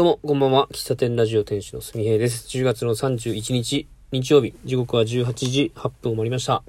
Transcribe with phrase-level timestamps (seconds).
[0.00, 0.66] どうも、こんばんは。
[0.68, 2.48] 喫茶店ラジオ店主のすみへいです。
[2.48, 6.62] 10月の31日、日曜日、時刻は18時8分を回りました。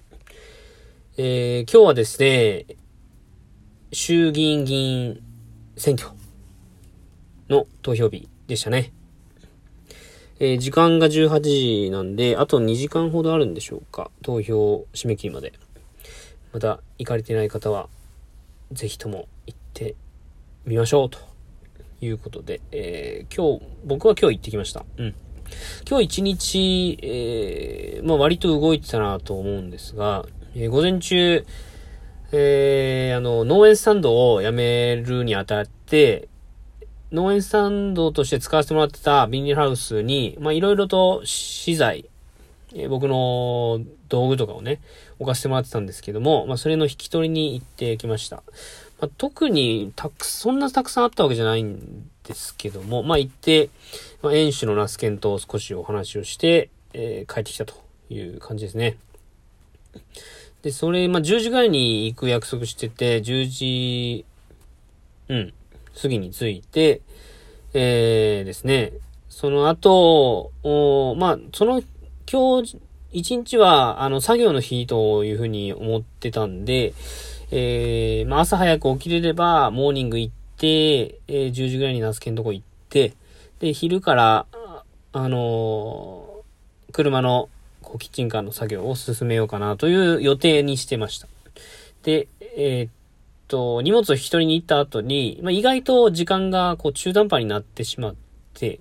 [1.15, 2.65] えー、今日はですね、
[3.93, 5.23] 衆議院議員
[5.77, 6.09] 選挙
[7.47, 8.91] の投票日でしたね。
[10.41, 14.11] えー、時間が18時なんで、あと2時間ほどあるんでしょうか。
[14.23, 15.53] 投票締め切りまで。
[16.51, 17.87] まだ行かれてない方は、
[18.73, 19.95] ぜひとも行って
[20.65, 21.30] みましょうと。
[22.01, 24.85] いうことで、えー、今日、僕は今日行ってきました。
[24.97, 25.15] うん。
[25.87, 30.25] 今日一日、えー、まあ割と動いてたなと思うんですが、
[30.55, 31.45] えー、午前中、
[32.31, 36.29] えー、あの、農園スタンドを辞めるにあたって、
[37.11, 42.05] 農園スタンドとして使わせてもらってたビニールハウスに、まあいろいろと資材、
[42.73, 44.79] えー、僕の道具とかをね、
[45.19, 48.43] 置かせてもらってたんですけども、まあそれの引き取りに行ってきました。
[49.01, 53.69] まあ、特にたく、そんなたくさんあったわけじゃないんですけども、まあ行って、
[54.21, 57.73] まあ、園主のナスケンと少しお話をして、えー、帰ってきたと
[58.11, 58.97] いう感じですね。
[60.61, 64.25] で、それ、まあ10時ぐらいに行く約束してて、10時、
[65.29, 65.53] うん、
[65.99, 67.01] 過ぎに着いて、
[67.73, 68.93] えー、ですね、
[69.29, 71.81] その後、おまあ、その、
[72.31, 72.77] 今日、
[73.11, 76.93] 一日は、あの、作業の日というふうに思ってたんで、
[77.53, 83.13] えー、まあ、朝早く起きれれば、モーニング行って、えー、10時ぐらいにナスケのとこ行って、
[83.59, 84.45] で、昼から、
[85.13, 87.49] あのー、車の、
[87.81, 91.27] こう、キッチンカーの作業を進めようかなという予定にしてました。
[92.03, 92.91] で、えー、っ
[93.49, 98.15] と、荷物を引き取りに行った後に、まあ、意外と時間が、こう、中途半端になってしまっ
[98.53, 98.79] て、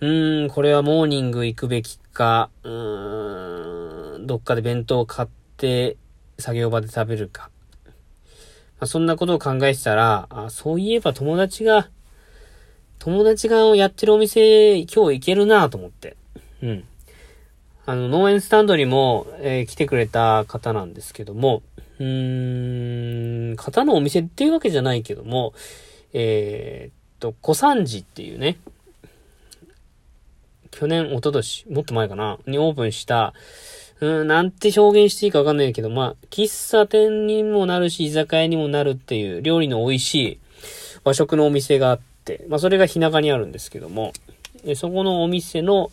[0.00, 5.98] うーん、これはモーニング行くべきか、うーん、どっかで弁当を買って、
[6.40, 7.50] 作業場で食べるか。
[8.80, 11.88] まあ、そんなことを考えてたら、あそういえば友達が、
[12.98, 16.16] 友達がやってるお店、今日行けるなと思って。
[16.62, 16.84] うん。
[17.86, 21.62] あの、農園スタンドにも、えー、来てくれた方なんですけども、
[21.98, 25.52] うーん、方のお店っていうわけじゃないけども、
[26.12, 28.58] えー、っと、小三治っていうね、
[30.70, 33.34] 去年、一昨年、もっと前かな、にオープンした、
[34.00, 40.38] うん、なんて表現していいかわかんないけど、まあ、喫茶店にもなるし、居酒屋にもなるっていう料理の美味しい
[41.04, 44.12] 和食のお店があって、まあ、それが日中にあるんですけども、
[44.64, 45.90] えそこのお店の、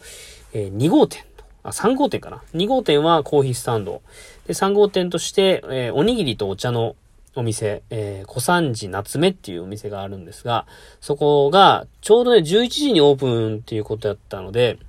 [0.54, 2.42] え、2号店と、あ、3号店かな。
[2.54, 4.02] 2号店はコーヒースタンド。
[4.48, 6.96] で、3号店として、え、おにぎりとお茶の
[7.36, 10.66] お店、えー、小三治夏目っていうお店があるんですが、
[11.02, 14.80] そこが、ちょうどね、11時にオープンっていうことだったので、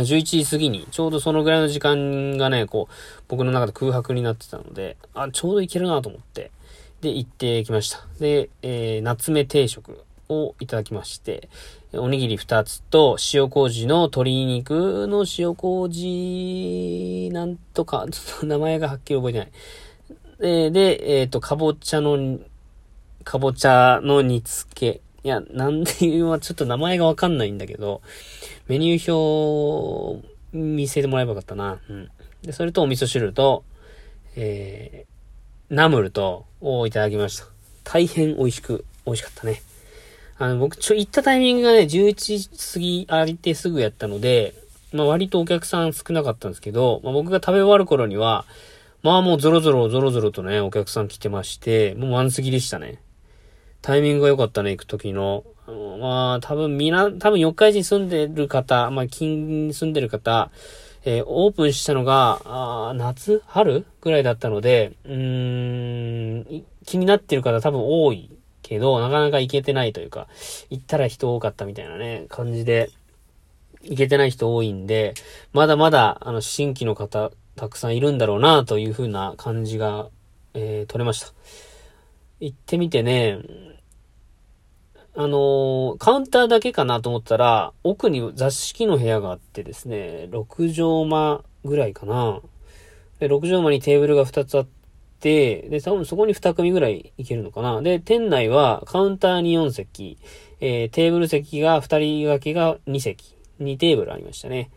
[0.00, 2.94] 11時過ぎに、ちょうどそのぐらいの時間がね、こう、
[3.28, 6.50] 僕の中で空白になってたので、あ、ちょうどいけるなと思って、
[7.00, 8.06] で、行ってきました。
[8.18, 11.48] で、えー、夏目定食をいただきまして、
[11.92, 19.50] おにぎり2つと、塩麹の鶏肉の塩麹、なんとか、ちょっと名前がはっきり覚えてない。
[20.40, 22.38] で、で、えっ、ー、と、かぼちゃの、
[23.22, 25.00] かぼちゃの煮付け。
[25.24, 28.02] いや、なんでいうのはちょっと名前がわかんないんだけど、
[28.68, 31.80] メニュー表見せてもらえばよかったな。
[31.88, 32.10] うん。
[32.42, 33.64] で、それとお味噌汁と、
[34.36, 37.46] えー、ナムルと、をいただきました。
[37.84, 39.62] 大変美味しく、美味しかったね。
[40.36, 44.54] あの、僕、ちょ、行ったタイミングがね、11時過ぎ、ありてすぐやったので、
[44.92, 48.44] まあ割とお客さん少なかったんですけど、まあ僕が食べ終わる頃には、
[49.02, 53.00] まあもうゾロゾロゾロゾロとね、お客さん来てまして、もう満席でしたね。
[53.84, 55.44] タイミングが良かったね、行く時の。
[56.00, 60.50] まあ、多分みな、多分四日市に住んでる方、まあ、近に住んでる方、
[61.04, 63.42] えー、オープンしたのが、あ夏？
[63.44, 68.30] 春ぐらいだったので、うーん、気になってる方多分多い
[68.62, 70.28] けど、なかなか行けてないというか、
[70.70, 72.88] 行ったら人多かったみたいなね、感じで、
[73.82, 75.12] 行けてない人多いんで、
[75.52, 80.08] まだまだ、あの、新規の方、たくさんいるんだろうな、という風な感じが、
[80.54, 81.34] えー、取れました。
[82.40, 83.38] 行ってみてね、
[85.16, 92.40] あのー、カウンターだけかなと思ったら、奥に座敷の部屋があってですね、6畳間ぐらいかな。
[93.20, 94.66] で、6畳間にテーブルが2つあっ
[95.20, 97.80] て、で、多分そこに2組ぐらい行けるのかな。
[97.80, 100.18] で、店内はカウンターに4席、
[100.58, 104.72] えー、テーブル席が2人掛けが2席、2テーブルありましたね。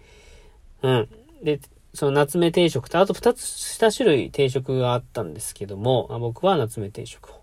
[0.84, 1.10] うん。
[1.44, 1.60] で、
[1.96, 7.42] その夏目定食と、あと2つ、2種類定食があったんですけども、僕は夏目定食を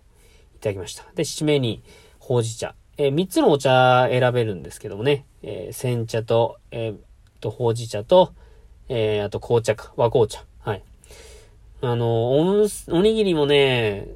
[0.55, 1.03] いただきました。
[1.13, 1.83] で、締めに
[2.19, 2.73] ほうじ茶。
[2.97, 6.97] えー、3つのお茶選べるんですけどもね、えー、煎茶と、えー、
[7.41, 8.33] と、ほうじ茶と、
[8.89, 10.43] えー、あと紅茶か、和紅茶。
[10.59, 10.83] はい。
[11.81, 14.07] あの、お、おにぎりもね、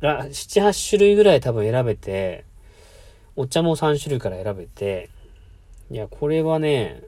[0.00, 2.44] ら、7、8種類ぐらい多分選べて、
[3.36, 5.08] お茶も3種類から選べて、
[5.90, 7.02] いや、これはね、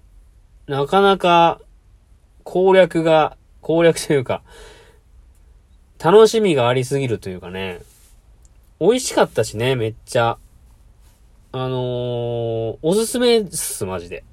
[0.66, 1.60] なかなか
[2.44, 4.42] 攻略が、攻略というか、
[6.02, 7.80] 楽しみがありすぎるというかね、
[8.80, 10.38] 美味しかったしね、めっちゃ。
[11.54, 14.24] あのー、おすすめっす、マジで。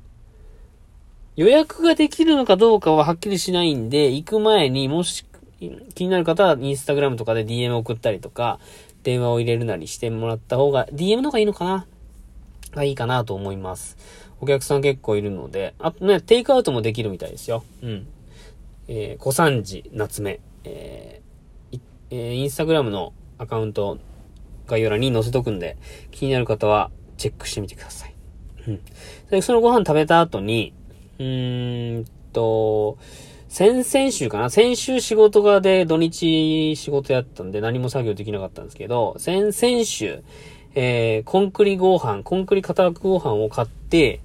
[1.36, 5.26] 予約ができるのかどうかははっきりしないんで、行く前にもし
[5.94, 8.60] 気になる方はインスタグラムとかで DM 送ったりとか、
[9.04, 11.88] 電話を入れるなりしてもらった方が、DM の方がいいのかな？
[12.72, 13.98] がいいかなと思います。
[14.40, 17.66] お客さん結構いるので、あとね、テイクアウトもできるみたいですよ。
[17.82, 18.08] うん。
[18.88, 21.80] えー、小三時夏目、えー、
[22.12, 23.98] えー、インスタグラムのアカウント
[24.68, 25.78] 概要欄に載せとくんで、
[26.12, 28.16] 気になる方はチェックしてみてください。
[28.68, 28.82] うん。
[29.30, 30.74] で、そのご飯食べた後に、
[31.20, 32.98] うーんと、
[33.48, 34.50] 先々週かな？
[34.50, 40.24] 先週仕事がで土日仕事やったんで何も作業できなかったんですけど、先々週、
[40.76, 44.22] えー、コンクリ合飯、コンクリ型合飯を買って、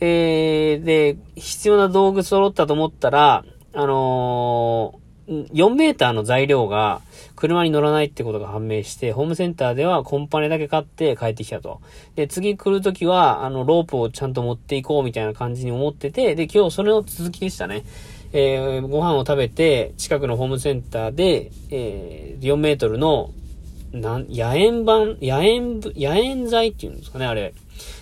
[0.00, 3.44] えー、で、必要な道具揃ったと思ったら、
[3.74, 7.00] あのー、4メーターの材料が
[7.34, 11.80] 車に乗らないってことが判明して、ホームセンターではコンパネだけ買って帰ってきたと。
[12.14, 17.84] で、次来るときは、あの、ロープをちゃんと持っていこうみたいな感じに思ってて、で、今日それの続きでしたね。
[18.32, 23.30] えー、ご飯を食べて、近くのホームセンターで、えー、4メートルの、
[23.94, 27.54] なん、野縁板、野縁、野縁材っていうんですかね、あれ。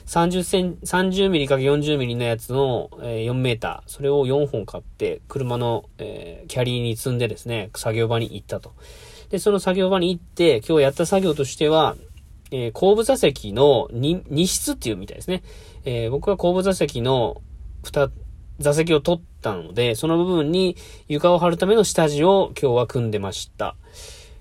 [0.06, 3.90] 30セン、30ミリかけ40ミリのやつの、えー、4メーター。
[3.90, 8.72] それを4本買って、車の、えー、キャリーに積んでですね、作業場に行ったと。
[9.28, 11.96] で、その作業場に行って、今日やった作業としては、
[12.50, 15.42] えー、後部座席の 2, 2室っていうみたいですね。
[15.84, 17.42] えー、僕は後部座席の
[17.82, 18.10] 2、
[18.60, 20.76] 座席を取ったので、その部分に
[21.08, 23.76] 床を張るための下地を今日は組んでました。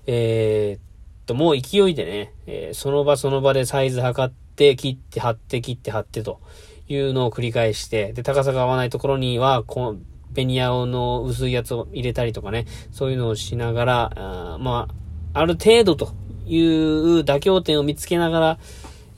[0.06, 0.91] えー、
[1.32, 6.40] と、もう勢いでね、えー、その場その場でサイズ測って、切って貼って切って貼ってと
[6.88, 9.96] いうのを繰り返して、で、高さが合わないところには、こ
[10.32, 14.12] ベニヤの薄いやつを入れたりとかね、そういうのをしながら、
[14.54, 14.88] あま
[15.34, 16.12] あ、ある程度と
[16.46, 18.58] いう妥協点を見つけながら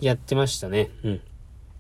[0.01, 0.91] やってましたね。
[1.05, 1.21] うん。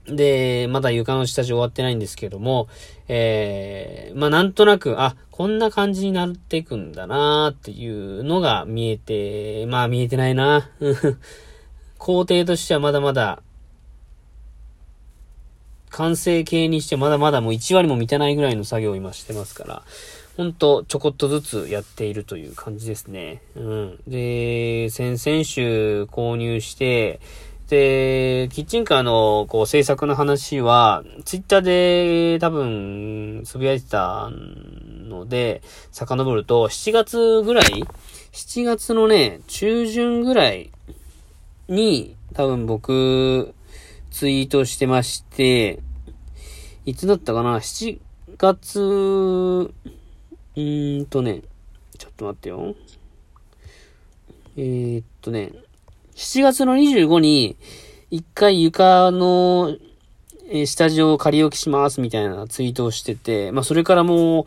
[0.06, 2.68] で、まだ床の下地終わってないんですけども、
[3.08, 10.70] えー、まあなんとなく、あ、こんな感じになっていくんだなーっていうのが見えて、まあ見えてないな。
[11.98, 13.42] 工程としてはまだまだ、
[15.90, 19.82] 完成形にしてまだまだもう1割も満たないぐらいの作業を今してますから、
[20.36, 23.40] ほんとちょこっとずつやっているという感じですね。
[23.54, 23.98] うん。
[24.08, 27.20] で、先々週購入して、
[27.74, 35.60] で、キッチンカーの、こう、制作の話は、ツイッターで多分、つぶやいてたので、
[35.90, 37.82] 遡ると、7月ぐらい
[38.32, 40.70] ?7 月のね、中旬ぐらい
[41.66, 43.52] に、多分僕、
[44.12, 45.80] ツイートしてまして、
[46.86, 47.98] いつだったかな ?7
[48.38, 51.42] 月、うーんとね、
[51.98, 52.76] ちょっと待ってよ。
[54.56, 55.50] えー、っとね、
[56.14, 57.56] 7月の25日に、
[58.10, 59.76] 一回床の、
[60.48, 64.44] えスタジオを仮置きしますみたいなツイートをしてて、まあ、それからもう、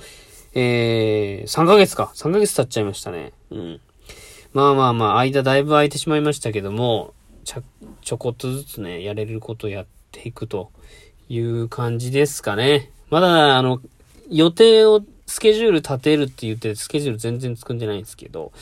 [0.54, 2.12] えー、3ヶ月か。
[2.16, 3.34] 3ヶ月経っちゃいましたね。
[3.52, 3.81] うん。
[4.54, 7.64] まあまあまあ、間だいぶ空いてしまいましたけども、ちょ、
[8.02, 10.72] ちょこっとずつね、やれることやっていくと
[11.28, 12.91] いう感じですかね。
[13.10, 13.82] まだ、あの、
[14.30, 18.53] 予定を、スケジュール立てるって言って、スケジュール全然作んでないんですけど、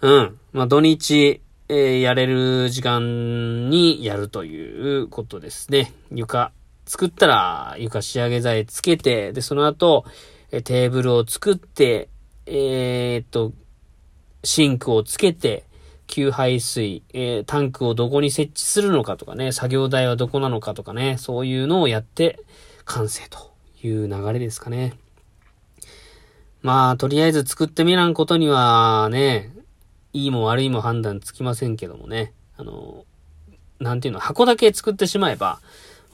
[0.00, 0.38] うん。
[0.52, 1.40] まあ、土日、
[1.74, 5.92] え、やれる時間にやるということですね。
[6.10, 6.52] 床、
[6.84, 10.04] 作ったら床仕上げ剤つけて、で、その後、
[10.50, 12.10] えテーブルを作って、
[12.44, 13.52] えー、っと、
[14.44, 15.64] シンクをつけて、
[16.06, 22.38] 給排水、えー、タンクをどこに設置するのかとかね、作業台はどこなのかとかね、そういうのをやって
[22.84, 24.92] 完成という流れですかね。
[26.60, 29.52] まあ、とりあえず作ってみらんことにはね、
[30.12, 32.32] いいも悪いも判断つきませんけどもね。
[32.56, 33.04] あの、
[33.80, 35.60] なんていうの、箱だけ作ってしまえば、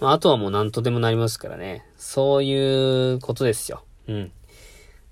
[0.01, 1.85] まあ、あとはもう何とでもなりますからね。
[1.97, 3.85] そういうことですよ。
[4.07, 4.33] うん。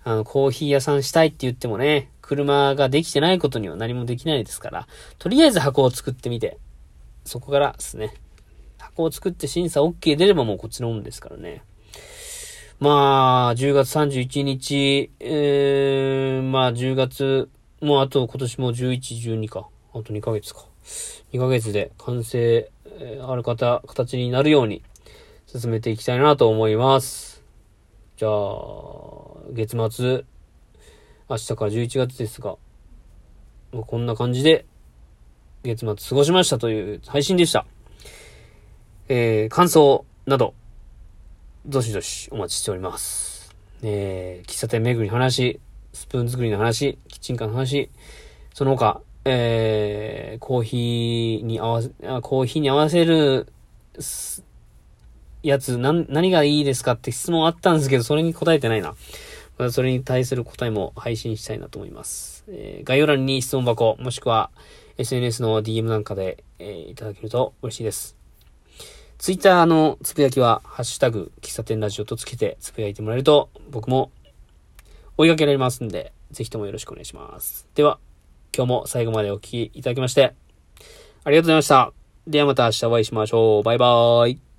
[0.04, 4.86] あの、コーヒー屋さんしたいって言ってもね、車ができてないことには何もできないですから、
[5.18, 6.58] とりあえず箱を作ってみて、
[7.24, 8.14] そこからですね。
[8.78, 11.62] 箱を作って審査 OK 出ればもうこっちのもんですからね。
[12.78, 17.48] まあ、10月31日、えー、まあ10月
[17.80, 19.68] もうあと今年も11、12か。
[19.92, 20.64] あと2ヶ月か。
[21.32, 24.82] 2ヶ月で完成、えー、ある方、形になるように
[25.46, 27.42] 進めていきたいなと思います。
[28.16, 28.30] じゃあ、
[29.52, 30.24] 月末、
[31.28, 32.56] 明日から11月ですが、
[33.72, 34.64] こんな感じで
[35.62, 37.66] 月末過ごしましたという配信でした。
[39.08, 40.54] えー、感想など、
[41.66, 43.54] どしどしお待ちしております。
[43.82, 45.60] えー、喫茶店巡り話、
[45.96, 47.88] スプーン作りの話、キッチンカーの話、
[48.52, 53.46] その他、えー、コーヒーに合わせ、コーヒーに合わせる、
[55.42, 58.94] やつ、な、何がいいですかって質問あったんですけど、それに答えてないな。
[59.56, 62.44] またそれに対する答えも配信したいなと思います。
[62.48, 64.50] えー、概要欄に質問箱、もしくは
[64.98, 68.16] SNS の DM なんかで、えー、いただけると嬉しいです。
[69.16, 74.10] ツイッターのつぶやきは、ハッシュタグ、喫茶店ラジオとつけてつぶやいてもらえると、僕も
[75.16, 77.66] 追いかけられますんで、ぜひともよろしくお願いします。
[77.74, 77.98] では、
[78.54, 80.34] 今日も最後までお聴きいただきまして、
[81.24, 81.92] ありがとうございました。
[82.26, 83.62] ではまた明日お会いしましょう。
[83.62, 84.55] バイバーイ。